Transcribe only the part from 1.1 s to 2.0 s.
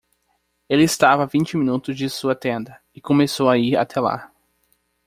a vinte minutos